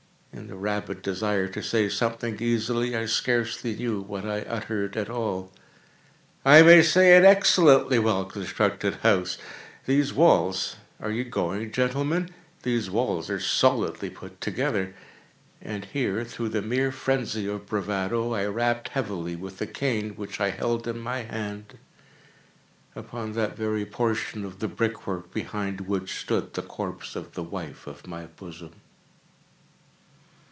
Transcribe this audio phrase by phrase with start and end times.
[0.33, 5.09] (In the rabid desire to say something easily, I scarcely knew what I uttered at
[5.09, 9.37] all.)—"I may say an excellently well constructed house.
[9.85, 14.95] These walls—are you going, gentlemen?—these walls are solidly put together;"
[15.61, 20.39] and here, through the mere phrenzy of bravado, I rapped heavily, with a cane which
[20.39, 21.77] I held in my hand,
[22.95, 27.43] upon that very portion of the brick work behind which stood the corpse of the
[27.43, 28.71] wife of my bosom.